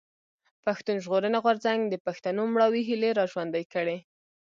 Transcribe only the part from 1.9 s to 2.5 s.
پښتنو